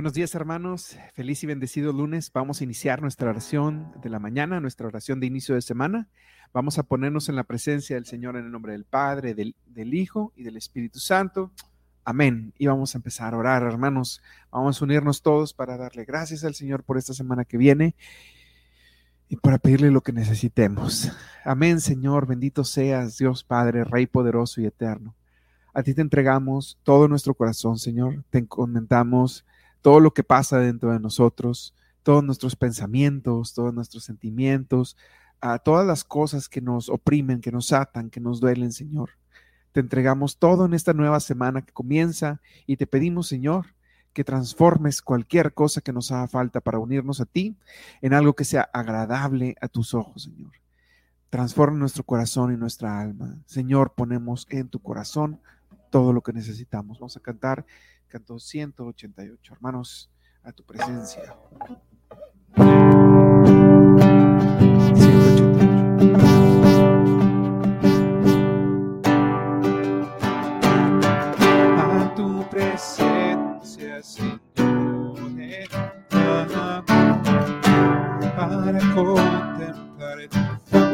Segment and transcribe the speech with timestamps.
[0.00, 2.32] Buenos días hermanos, feliz y bendecido lunes.
[2.32, 6.08] Vamos a iniciar nuestra oración de la mañana, nuestra oración de inicio de semana.
[6.54, 9.54] Vamos a ponernos en la presencia del Señor en el nombre del Padre, del,
[9.94, 11.52] Hijo y del Espíritu Santo.
[12.02, 12.54] Amén.
[12.56, 14.22] Y vamos a empezar a orar, hermanos.
[14.50, 17.94] Vamos a unirnos todos para darle gracias al Señor por esta semana que viene
[19.28, 21.12] y para pedirle lo que necesitemos.
[21.44, 22.26] Amén, Señor.
[22.26, 25.14] Bendito seas, Dios Padre, Rey poderoso y eterno.
[25.74, 28.24] A ti te entregamos todo nuestro corazón, Señor.
[28.30, 29.44] Te encomendamos
[29.82, 34.96] todo lo que pasa dentro de nosotros, todos nuestros pensamientos, todos nuestros sentimientos,
[35.40, 39.10] a todas las cosas que nos oprimen, que nos atan, que nos duelen, Señor.
[39.72, 43.66] Te entregamos todo en esta nueva semana que comienza y te pedimos, Señor,
[44.12, 47.56] que transformes cualquier cosa que nos haga falta para unirnos a ti
[48.02, 50.52] en algo que sea agradable a tus ojos, Señor.
[51.30, 53.38] Transforma nuestro corazón y nuestra alma.
[53.46, 55.40] Señor, ponemos en tu corazón
[55.90, 56.98] todo lo que necesitamos.
[56.98, 57.64] Vamos a cantar
[58.10, 59.54] canto 188.
[59.54, 60.10] Hermanos,
[60.42, 61.36] a tu presencia.
[71.76, 74.40] A tu presencia, Señor,
[78.36, 80.38] para contemplar tu
[80.70, 80.90] faz,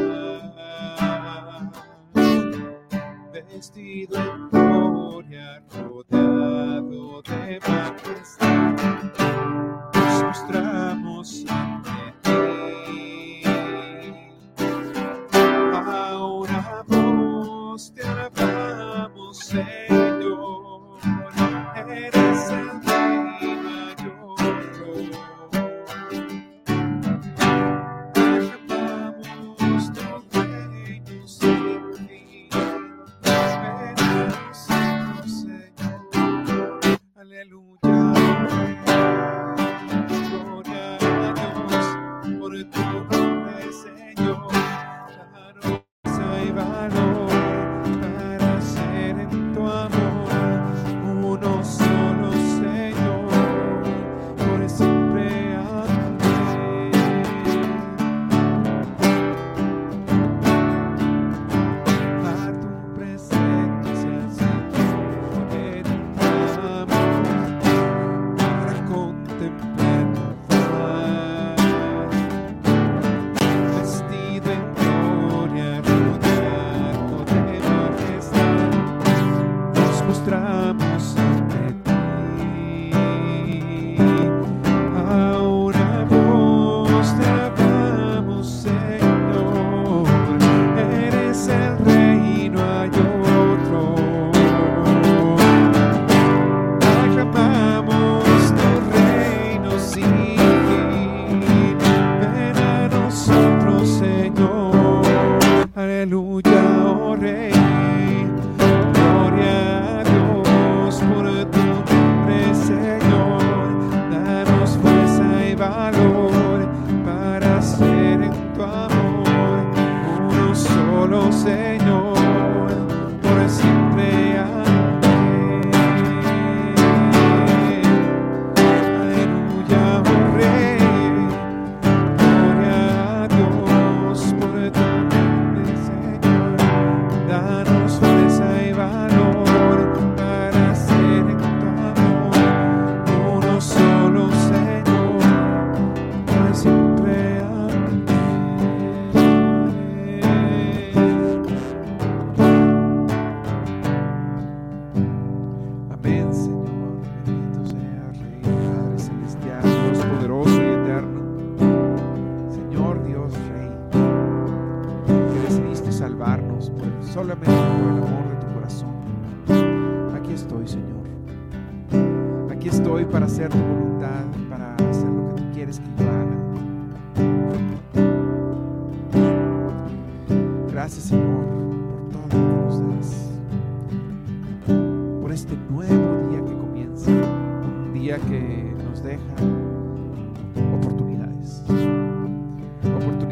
[3.33, 4.17] vestido
[4.53, 4.86] en
[5.17, 8.75] gloria, rodeado de majestad,
[9.95, 13.43] nos mostramos ante ti.
[15.73, 19.86] Ahora vos te alabamos, Señor,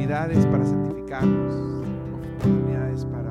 [0.05, 1.55] oportunidades para santificarnos,
[2.37, 3.31] oportunidades para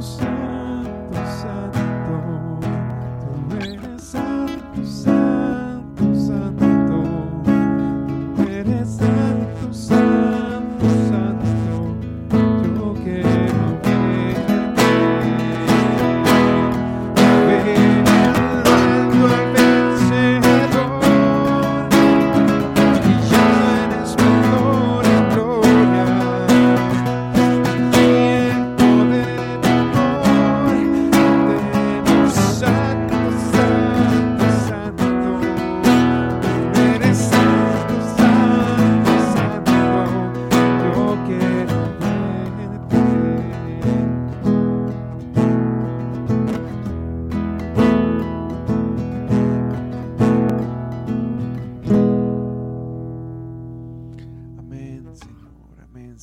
[0.00, 0.49] to say.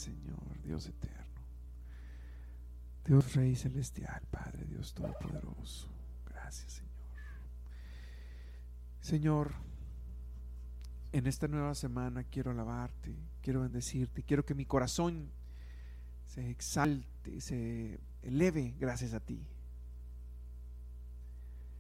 [0.08, 1.42] Señor, Dios eterno.
[3.04, 5.90] Dios Rey Celestial, Padre, Dios Todopoderoso.
[6.30, 6.88] Gracias, Señor.
[9.02, 9.54] Señor,
[11.12, 15.30] en esta nueva semana quiero alabarte, quiero bendecirte, quiero que mi corazón
[16.26, 19.46] se exalte, se eleve gracias a ti.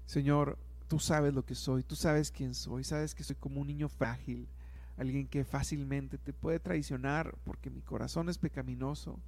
[0.05, 0.57] Señor,
[0.89, 3.87] tú sabes lo que soy, tú sabes quién soy, sabes que soy como un niño
[3.87, 4.49] frágil,
[4.97, 9.19] alguien que fácilmente te puede traicionar porque mi corazón es pecaminoso,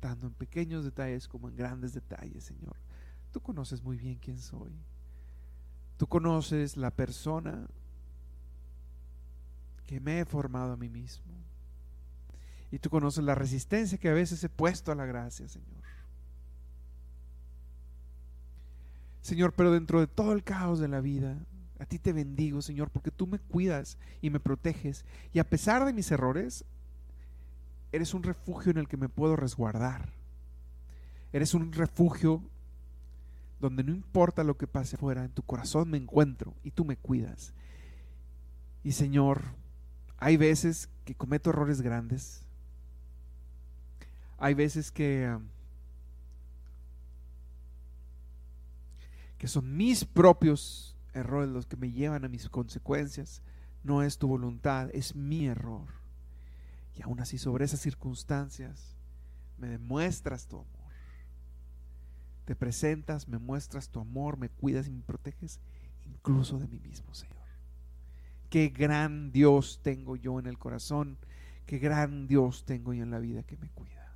[0.00, 2.76] tanto en pequeños detalles como en grandes detalles, Señor.
[3.32, 4.72] Tú conoces muy bien quién soy.
[5.96, 7.66] Tú conoces la persona
[9.86, 11.32] que me he formado a mí mismo.
[12.70, 15.82] Y tú conoces la resistencia que a veces he puesto a la gracia, Señor.
[19.22, 21.36] Señor, pero dentro de todo el caos de la vida,
[21.78, 25.04] a ti te bendigo, Señor, porque tú me cuidas y me proteges.
[25.32, 26.64] Y a pesar de mis errores,
[27.92, 30.08] eres un refugio en el que me puedo resguardar.
[31.32, 32.42] Eres un refugio
[33.60, 36.96] donde no importa lo que pase afuera, en tu corazón me encuentro y tú me
[36.96, 37.52] cuidas.
[38.82, 39.42] Y Señor,
[40.18, 42.42] hay veces que cometo errores grandes.
[44.38, 45.42] Hay veces que, um,
[49.38, 53.42] que son mis propios errores los que me llevan a mis consecuencias.
[53.82, 55.88] No es tu voluntad, es mi error.
[56.94, 58.96] Y aún así sobre esas circunstancias
[59.58, 60.76] me demuestras tu amor.
[62.44, 65.60] Te presentas, me muestras tu amor, me cuidas y me proteges
[66.04, 67.36] incluso de mí mismo, Señor.
[68.50, 71.18] Qué gran Dios tengo yo en el corazón,
[71.66, 74.14] qué gran Dios tengo yo en la vida que me cuida.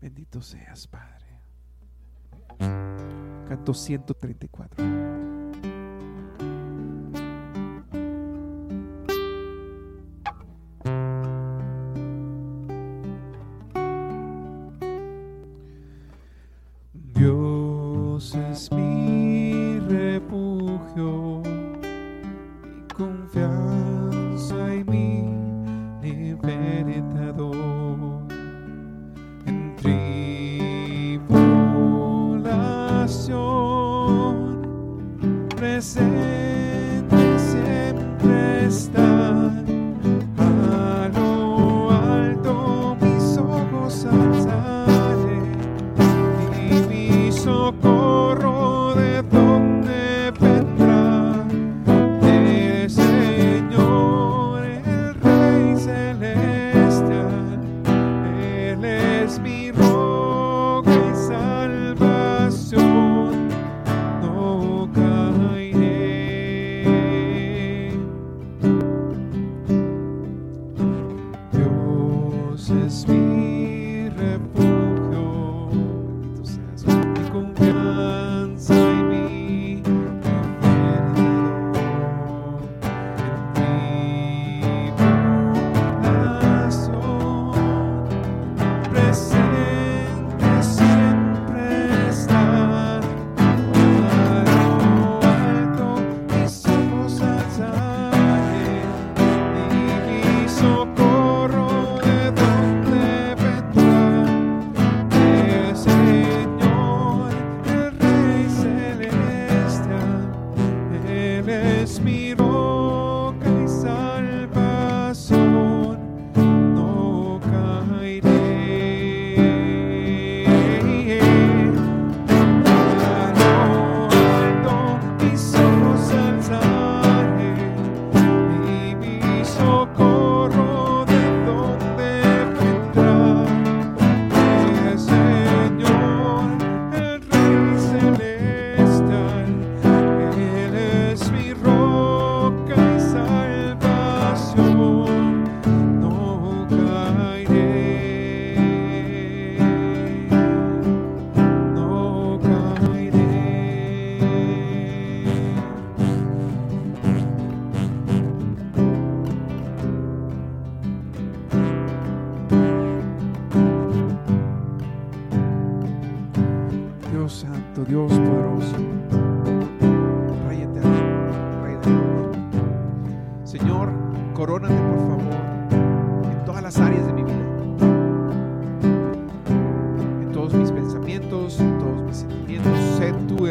[0.00, 1.26] Bendito seas, Padre.
[3.48, 5.37] Canto 134.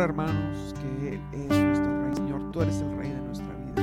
[0.00, 2.14] Hermanos, que Él es nuestro Rey.
[2.14, 3.82] Señor, tú eres el Rey de nuestra vida.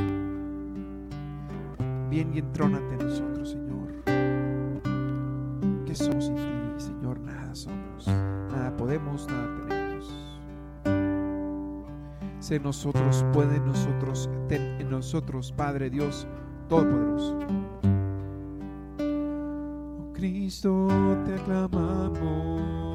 [2.09, 4.03] Bien y entrónate en nosotros, Señor.
[5.85, 6.41] ¿Qué somos sin ti,
[6.77, 7.19] Señor?
[7.19, 8.07] Nada somos.
[8.07, 9.81] Nada podemos, nada tenemos.
[12.39, 16.27] Sé nosotros, puede nosotros, ten en nosotros, Padre Dios
[16.67, 17.37] Todopoderoso.
[18.99, 20.87] Oh Cristo,
[21.25, 22.90] te aclamamos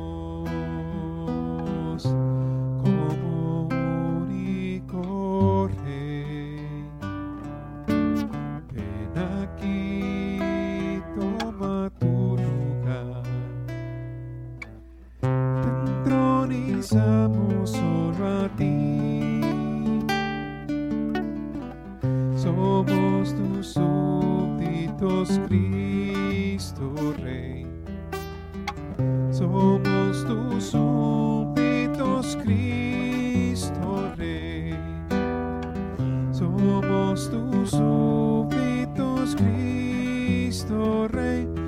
[40.57, 41.66] Cristo Rey.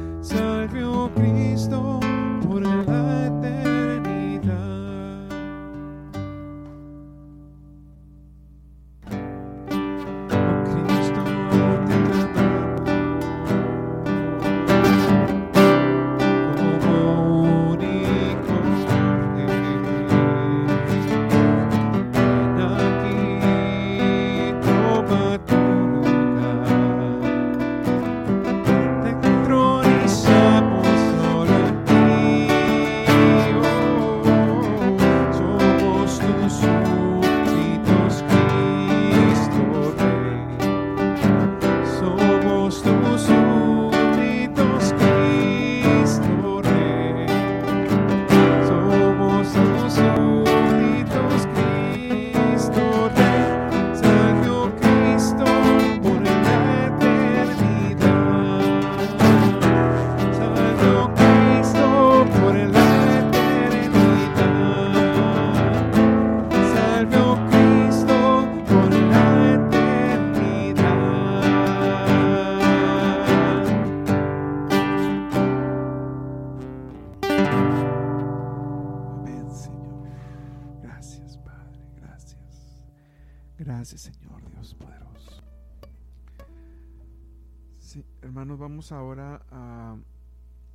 [88.28, 89.96] Hermanos, vamos ahora a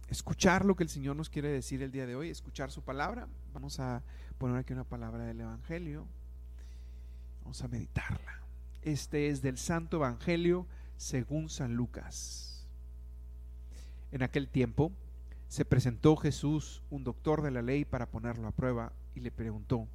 [0.10, 3.28] escuchar lo que el Señor nos quiere decir el día de hoy, escuchar su palabra.
[3.54, 4.02] Vamos a
[4.40, 6.08] poner aquí una palabra del Evangelio.
[7.44, 8.42] Vamos a meditarla.
[8.82, 10.66] Este es del Santo Evangelio
[10.98, 12.66] según San Lucas.
[14.12, 14.92] En aquel tiempo
[15.48, 19.88] se presentó Jesús, un doctor de la ley, para ponerlo a prueba y le preguntó,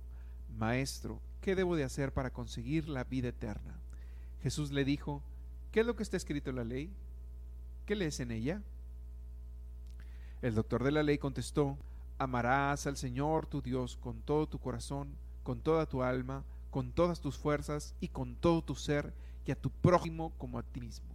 [0.57, 3.75] Maestro, ¿qué debo de hacer para conseguir la vida eterna?
[4.45, 5.25] Jesús le dijo,
[5.73, 6.93] ¿qué es lo que está escrito en la ley?
[7.89, 8.61] ¿Qué lees en ella?
[10.43, 11.79] El doctor de la ley contestó,
[12.19, 17.23] Amarás al Señor tu Dios con todo tu corazón, con toda tu alma, con todas
[17.23, 19.15] tus fuerzas y con todo tu ser,
[19.47, 21.09] y a tu prójimo como a ti mismo.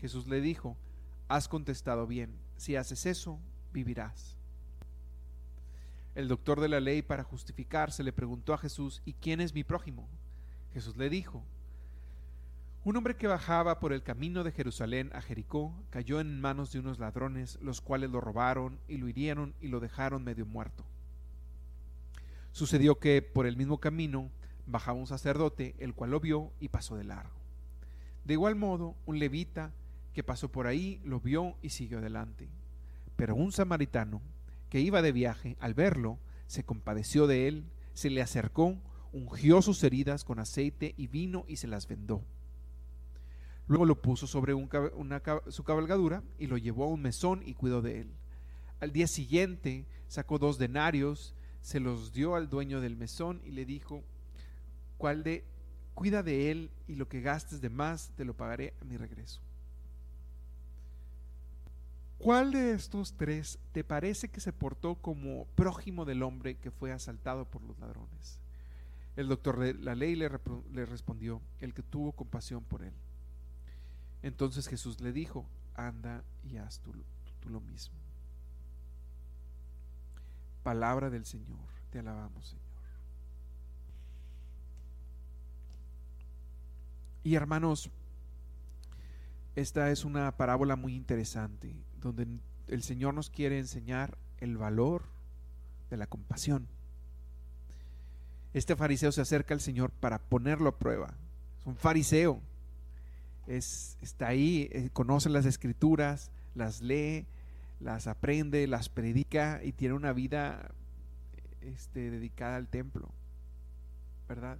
[0.00, 0.76] Jesús le dijo,
[1.28, 3.38] Has contestado bien, si haces eso,
[3.72, 4.34] vivirás.
[6.16, 9.62] El doctor de la ley, para justificarse, le preguntó a Jesús, ¿y quién es mi
[9.62, 10.08] prójimo?
[10.74, 11.44] Jesús le dijo,
[12.88, 16.78] un hombre que bajaba por el camino de Jerusalén a Jericó cayó en manos de
[16.78, 20.86] unos ladrones, los cuales lo robaron y lo hirieron y lo dejaron medio muerto.
[22.52, 24.30] Sucedió que por el mismo camino
[24.66, 27.36] bajaba un sacerdote, el cual lo vio y pasó de largo.
[28.24, 29.70] De igual modo, un levita
[30.14, 32.48] que pasó por ahí lo vio y siguió adelante.
[33.16, 34.22] Pero un samaritano
[34.70, 38.78] que iba de viaje, al verlo, se compadeció de él, se le acercó,
[39.12, 42.24] ungió sus heridas con aceite y vino y se las vendó.
[43.68, 47.82] Luego lo puso sobre una su cabalgadura y lo llevó a un mesón y cuidó
[47.82, 48.10] de él.
[48.80, 53.66] Al día siguiente sacó dos denarios, se los dio al dueño del mesón y le
[53.66, 54.02] dijo,
[54.96, 55.44] ¿cuál de
[55.94, 59.40] cuida de él y lo que gastes de más te lo pagaré a mi regreso?
[62.18, 66.90] ¿Cuál de estos tres te parece que se portó como prójimo del hombre que fue
[66.90, 68.40] asaltado por los ladrones?
[69.14, 70.30] El doctor de la ley le,
[70.72, 72.94] le respondió, el que tuvo compasión por él.
[74.22, 76.92] Entonces Jesús le dijo, anda y haz tú,
[77.48, 77.96] lo mismo.
[80.62, 81.58] Palabra del Señor,
[81.90, 82.68] te alabamos Señor.
[87.24, 87.90] Y hermanos,
[89.54, 92.26] esta es una parábola muy interesante, donde
[92.68, 95.04] el Señor nos quiere enseñar el valor
[95.90, 96.68] de la compasión.
[98.54, 101.14] Este fariseo se acerca al Señor para ponerlo a prueba.
[101.58, 102.40] Es un fariseo.
[103.48, 107.26] Es, está ahí, eh, conoce las escrituras, las lee,
[107.80, 110.70] las aprende, las predica y tiene una vida
[111.62, 113.08] este, dedicada al templo.
[114.28, 114.58] ¿Verdad?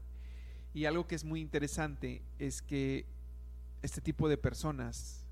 [0.74, 3.04] Y algo que es muy interesante es que
[3.82, 5.24] este tipo de personas,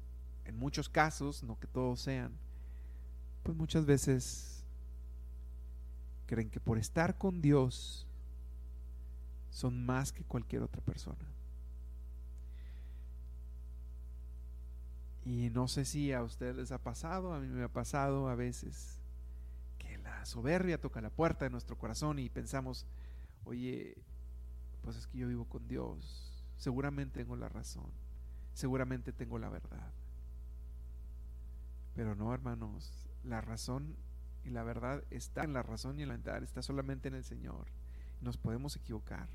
[0.45, 2.33] en muchos casos, no que todos sean,
[3.43, 4.65] pues muchas veces
[6.27, 8.07] creen que por estar con Dios
[9.51, 11.25] son más que cualquier otra persona.
[15.27, 18.35] Y no sé si a ustedes les ha pasado, a mí me ha pasado a
[18.35, 18.99] veces
[19.77, 22.87] que la soberbia toca la puerta de nuestro corazón y pensamos,
[23.45, 23.99] oye,
[24.83, 27.91] pues es que yo vivo con Dios, seguramente tengo la razón
[28.57, 29.93] seguramente tengo la verdad.
[31.95, 33.97] Pero no, hermanos, la razón
[34.45, 37.25] y la verdad está en la razón y en la verdad, está solamente en el
[37.25, 37.67] Señor.
[38.23, 39.29] Nos podemos equivocar.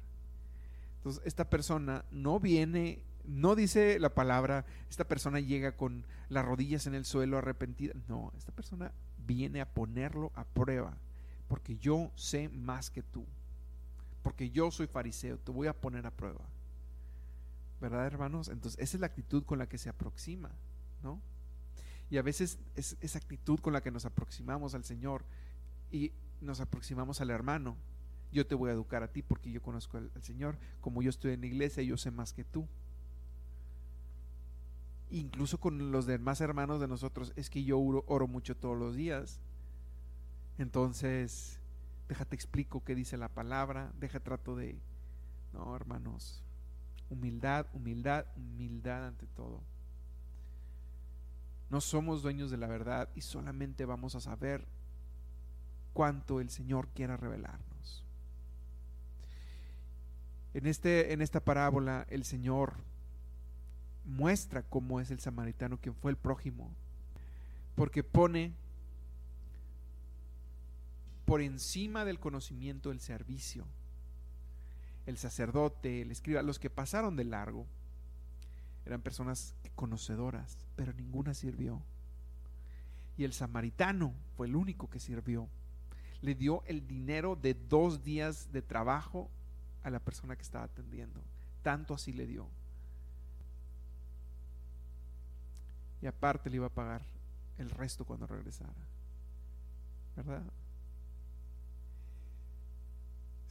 [1.02, 6.88] Entonces, esta persona no viene, no dice la palabra, esta persona llega con las rodillas
[6.88, 7.94] en el suelo arrepentida.
[8.08, 10.98] No, esta persona viene a ponerlo a prueba,
[11.48, 13.26] porque yo sé más que tú,
[14.22, 16.42] porque yo soy fariseo, te voy a poner a prueba.
[17.82, 18.48] ¿verdad, hermanos?
[18.48, 20.52] Entonces, esa es la actitud con la que se aproxima,
[21.02, 21.20] ¿no?
[22.10, 25.26] Y a veces es esa actitud con la que nos aproximamos al Señor
[25.90, 27.76] y nos aproximamos al hermano.
[28.32, 30.58] Yo te voy a educar a ti porque yo conozco al, Señor.
[30.80, 32.68] Como yo estoy en la iglesia, yo sé más que tú.
[35.10, 39.42] Incluso con los demás hermanos de nosotros, es que yo oro, mucho todos los días.
[40.58, 41.60] Entonces,
[42.08, 44.80] déjate explico qué dice la palabra, deja trato de...
[45.54, 46.42] No, hermanos,
[47.12, 49.60] Humildad, humildad, humildad ante todo.
[51.70, 54.66] No somos dueños de la verdad y solamente vamos a saber
[55.92, 58.06] cuánto el Señor quiera revelarnos.
[60.54, 62.74] En, este, en esta parábola el Señor
[64.06, 66.72] muestra cómo es el samaritano, quien fue el prójimo,
[67.76, 68.54] porque pone
[71.26, 73.66] por encima del conocimiento el servicio
[75.06, 77.66] el sacerdote, el escriba, los que pasaron de largo,
[78.86, 81.82] eran personas conocedoras, pero ninguna sirvió.
[83.18, 85.48] Y el samaritano fue el único que sirvió.
[86.22, 89.30] Le dio el dinero de dos días de trabajo
[89.84, 91.22] a la persona que estaba atendiendo.
[91.64, 92.48] Tanto así le dio.
[96.02, 97.02] Y aparte le iba a pagar
[97.58, 98.74] el resto cuando regresara.
[100.16, 100.44] ¿Verdad?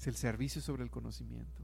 [0.01, 1.63] es el servicio sobre el conocimiento.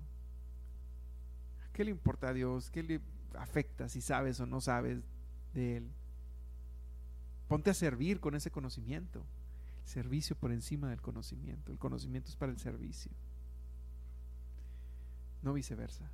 [1.73, 2.71] ¿Qué le importa a Dios?
[2.71, 3.01] ¿Qué le
[3.35, 5.03] afecta si sabes o no sabes
[5.55, 5.91] de Él?
[7.49, 9.25] Ponte a servir con ese conocimiento.
[9.87, 11.73] Servicio por encima del conocimiento.
[11.73, 13.11] El conocimiento es para el servicio.
[15.43, 16.11] No viceversa.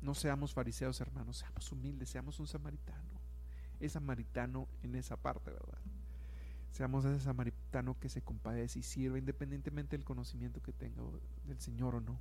[0.00, 3.20] No seamos fariseos, hermanos, seamos humildes, seamos un samaritano.
[3.80, 5.78] Es samaritano en esa parte, ¿verdad?
[6.72, 11.02] Seamos ese samaritano que se compadece y sirve independientemente del conocimiento que tenga
[11.44, 12.18] del Señor o no.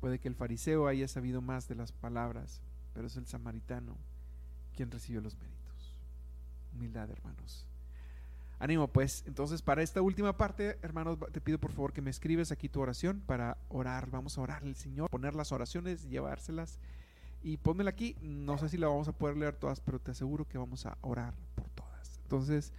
[0.00, 2.60] Puede que el fariseo haya sabido más de las palabras,
[2.92, 3.96] pero es el samaritano
[4.74, 5.96] quien recibió los méritos.
[6.74, 7.66] Humildad, hermanos.
[8.62, 9.24] Ánimo, pues.
[9.26, 12.80] Entonces, para esta última parte, hermanos, te pido por favor que me escribes aquí tu
[12.80, 14.08] oración para orar.
[14.08, 16.78] Vamos a orar al Señor, poner las oraciones, llevárselas
[17.42, 18.16] y pónmela aquí.
[18.22, 20.96] No sé si la vamos a poder leer todas, pero te aseguro que vamos a
[21.00, 22.20] orar por todas.
[22.22, 22.72] Entonces,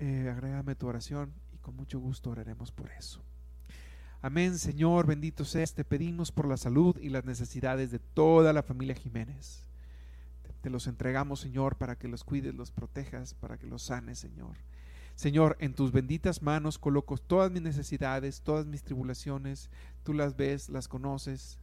[0.00, 3.22] eh, agrégame tu oración y con mucho gusto oraremos por eso.
[4.22, 5.72] Amén, Señor, bendito seas.
[5.72, 9.68] Te pedimos por la salud y las necesidades de toda la familia Jiménez.
[10.62, 14.56] Te los entregamos, Señor, para que los cuides, los protejas, para que los sanes, Señor.
[15.22, 19.70] Señor, en tus benditas manos coloco todas mis necesidades, todas mis tribulaciones.
[20.02, 21.60] Tú las ves, las conoces.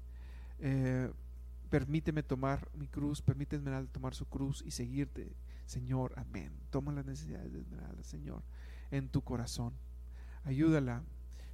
[0.60, 1.12] Eh,
[1.70, 6.14] Permíteme tomar mi cruz, permíteme Esmeralda tomar su cruz y seguirte, Señor.
[6.16, 6.54] Amén.
[6.70, 8.44] Toma las necesidades de Esmeralda, Señor,
[8.92, 9.74] en tu corazón.
[10.46, 11.04] Ayúdala.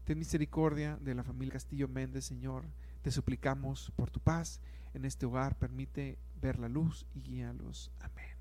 [0.04, 2.66] Ten misericordia de la familia Castillo Méndez, Señor.
[3.02, 4.62] Te suplicamos por tu paz
[4.94, 7.92] en este hogar, permite ver la luz y guíalos.
[8.00, 8.38] Amén.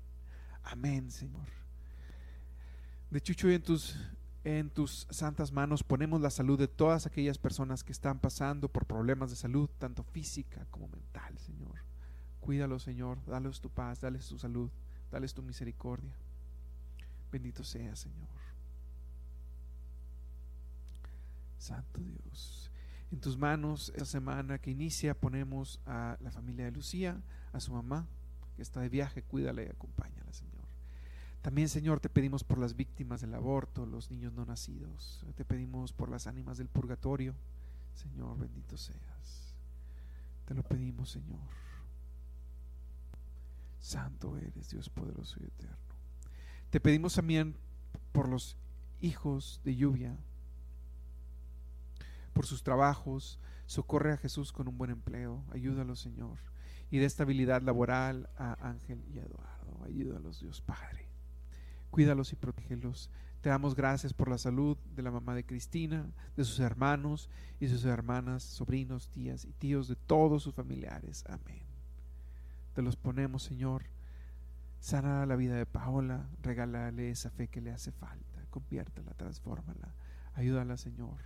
[0.61, 1.64] Amén, Señor.
[3.15, 3.95] De Chucho en tus
[4.43, 8.85] en tus santas manos ponemos la salud de todas aquellas personas que están pasando por
[8.85, 11.75] problemas de salud, tanto física como mental, Señor.
[12.41, 14.69] Cuídalos, Señor, dales tu paz, dales tu salud,
[15.11, 16.13] dales tu misericordia.
[17.31, 18.27] Bendito sea, Señor.
[21.57, 22.69] Santo Dios.
[23.13, 27.21] En tus manos, esta semana que inicia, ponemos a la familia de Lucía,
[27.53, 28.07] a su mamá,
[28.57, 30.14] que está de viaje, cuídala y Señor.
[31.45, 35.23] También, Señor, te pedimos por las víctimas del aborto, los niños no nacidos.
[35.35, 37.35] Te pedimos por las ánimas del purgatorio.
[37.93, 39.53] Señor, bendito seas.
[40.47, 41.37] Te lo pedimos, Señor.
[43.79, 45.77] Santo eres, Dios poderoso y eterno.
[46.71, 47.55] Te pedimos también
[48.11, 48.57] por los
[48.99, 50.17] hijos de lluvia,
[52.33, 53.37] por sus trabajos.
[53.67, 55.43] Socorre a Jesús con un buen empleo.
[55.51, 56.39] Ayúdalo, Señor.
[56.89, 59.83] Y de estabilidad laboral a Ángel y Eduardo.
[59.83, 61.04] Ayúdalos, Dios Padre
[61.95, 63.09] cuídalos y protégelos.
[63.39, 66.05] Te damos gracias por la salud de la mamá de Cristina,
[66.35, 71.23] de sus hermanos y sus hermanas, sobrinos, tías y tíos, de todos sus familiares.
[71.29, 71.61] Amén.
[72.73, 73.85] Te los ponemos, Señor.
[74.81, 79.95] Sana la vida de Paola, regálale esa fe que le hace falta, conviértela, transfórmala,
[80.33, 81.21] ayúdala, Señor,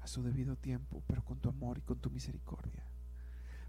[0.00, 2.84] a su debido tiempo, pero con tu amor y con tu misericordia.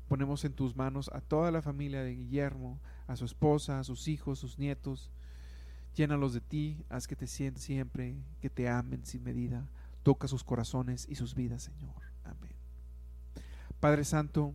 [0.08, 4.08] Ponemos en tus manos a toda la familia de Guillermo, a su esposa, a sus
[4.08, 5.10] hijos, sus nietos,
[5.96, 9.68] Llénalos de ti, haz que te sientan siempre, que te amen sin medida.
[10.04, 12.02] Toca sus corazones y sus vidas, Señor.
[12.24, 12.56] Amén.
[13.80, 14.54] Padre Santo,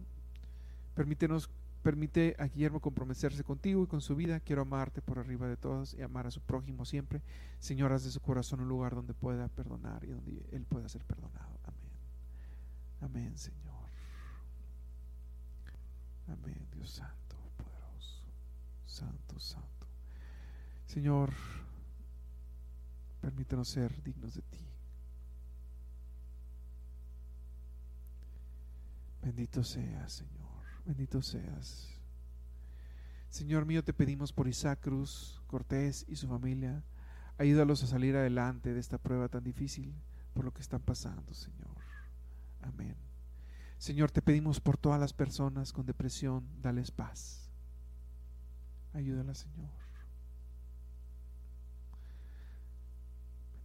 [0.94, 1.50] permítenos,
[1.82, 4.40] permite a Guillermo comprometerse contigo y con su vida.
[4.40, 7.20] Quiero amarte por arriba de todos y amar a su prójimo siempre.
[7.58, 11.04] Señor, haz de su corazón un lugar donde pueda perdonar y donde él pueda ser
[11.04, 11.60] perdonado.
[11.64, 11.84] Amén.
[13.02, 13.74] Amén, Señor.
[16.26, 18.24] Amén, Dios Santo, poderoso.
[18.86, 19.73] Santo, Santo.
[20.94, 21.32] Señor,
[23.20, 24.64] permítanos ser dignos de ti.
[29.20, 31.98] Bendito seas, Señor, bendito seas.
[33.28, 36.84] Señor mío, te pedimos por Isaac Cruz, Cortés y su familia,
[37.38, 39.92] ayúdalos a salir adelante de esta prueba tan difícil
[40.32, 41.76] por lo que están pasando, Señor.
[42.62, 42.94] Amén.
[43.78, 47.50] Señor, te pedimos por todas las personas con depresión, dales paz.
[48.92, 49.83] Ayúdala, Señor.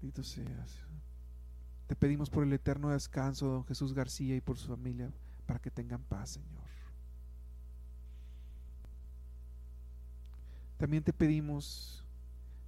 [0.02, 0.80] Bendito seas.
[1.88, 5.12] Te pedimos por el eterno descanso de don Jesús García y por su familia
[5.46, 6.70] para que tengan paz, Señor.
[10.78, 12.06] También te pedimos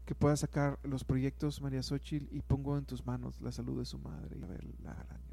[0.06, 3.86] que puedas sacar los proyectos María Xochitl y pongo en tus manos la salud de
[3.86, 4.40] su madre y
[4.84, 5.32] la Señor.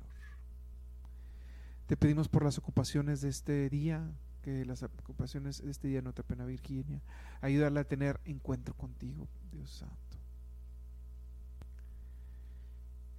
[1.89, 4.09] Te pedimos por las ocupaciones de este día,
[4.43, 7.01] que las ocupaciones de este día no te pena Virginia,
[7.41, 10.08] ayúdala a tener encuentro contigo, Dios Santo.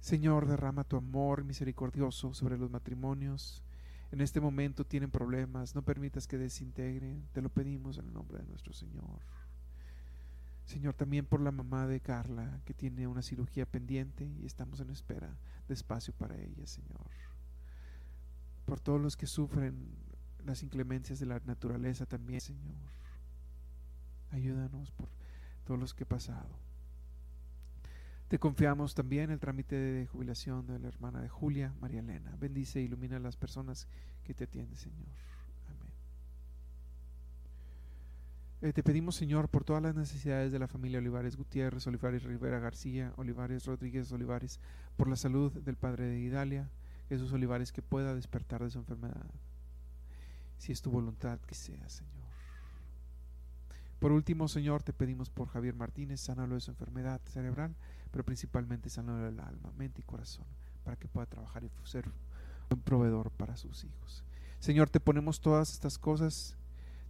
[0.00, 3.62] Señor, derrama tu amor misericordioso sobre los matrimonios.
[4.10, 8.38] En este momento tienen problemas, no permitas que desintegren, te lo pedimos en el nombre
[8.38, 9.20] de nuestro Señor.
[10.64, 14.90] Señor, también por la mamá de Carla, que tiene una cirugía pendiente y estamos en
[14.90, 15.36] espera
[15.68, 17.10] de espacio para ella, Señor.
[18.64, 19.94] Por todos los que sufren
[20.44, 22.76] las inclemencias de la naturaleza también, Señor.
[24.30, 25.08] Ayúdanos por
[25.64, 26.69] todos los que he pasado.
[28.30, 32.36] Te confiamos también el trámite de jubilación de la hermana de Julia, María Elena.
[32.38, 33.88] Bendice e ilumina a las personas
[34.22, 35.08] que te atienden, Señor.
[35.66, 35.92] Amén.
[38.62, 42.60] Eh, te pedimos, Señor, por todas las necesidades de la familia Olivares Gutiérrez, Olivares Rivera
[42.60, 44.60] García, Olivares Rodríguez Olivares,
[44.96, 46.70] por la salud del padre de Idalia,
[47.08, 49.26] Jesús Olivares, que pueda despertar de su enfermedad.
[50.56, 52.19] Si es tu voluntad que sea, Señor.
[54.00, 57.76] Por último, Señor, te pedimos por Javier Martínez, sánalo de su enfermedad cerebral,
[58.10, 60.46] pero principalmente sánalo del alma, mente y corazón,
[60.84, 62.10] para que pueda trabajar y ser
[62.70, 64.24] un proveedor para sus hijos.
[64.58, 66.56] Señor, te ponemos todas estas cosas,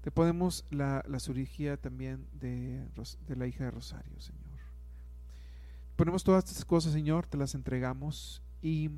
[0.00, 2.84] te ponemos la, cirugía también de,
[3.28, 4.42] de la hija de Rosario, Señor.
[5.94, 8.90] Ponemos todas estas cosas, Señor, te las entregamos y,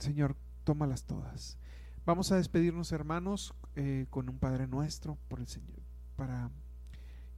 [0.00, 1.58] Señor, tómalas todas.
[2.04, 5.83] Vamos a despedirnos, hermanos, eh, con un Padre nuestro por el Señor
[6.16, 6.50] para,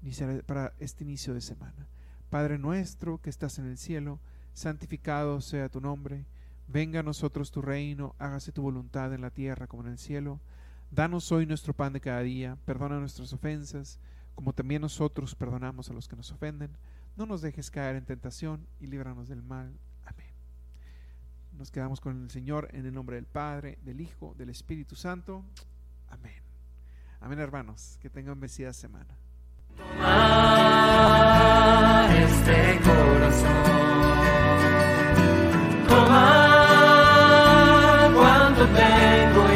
[0.03, 1.89] iniciar, para este inicio de semana.
[2.31, 4.21] Padre nuestro que estás en el cielo,
[4.53, 6.27] santificado sea tu nombre,
[6.69, 10.41] venga a nosotros tu reino, hágase tu voluntad en la tierra como en el cielo.
[10.91, 13.99] Danos hoy nuestro pan de cada día, perdona nuestras ofensas,
[14.35, 16.77] como también nosotros perdonamos a los que nos ofenden.
[17.17, 19.73] No nos dejes caer en tentación y líbranos del mal.
[20.05, 20.35] Amén.
[21.57, 25.45] Nos quedamos con el Señor en el nombre del Padre, del Hijo, del Espíritu Santo.
[26.09, 26.46] Amén.
[27.21, 27.99] Amén, hermanos.
[28.01, 29.17] Que tengan bendecida semana.
[29.77, 30.07] Toma
[32.19, 33.65] este corazón.
[35.89, 36.51] Toma
[38.15, 39.56] cuanto tengo.